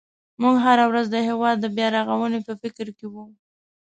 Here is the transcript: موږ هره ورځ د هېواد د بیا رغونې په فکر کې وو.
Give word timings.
موږ 0.41 0.55
هره 0.65 0.85
ورځ 0.91 1.05
د 1.11 1.15
هېواد 1.27 1.55
د 1.59 1.65
بیا 1.75 1.87
رغونې 1.97 2.39
په 2.47 2.53
فکر 2.61 2.87
کې 2.97 3.05
وو. 3.13 3.25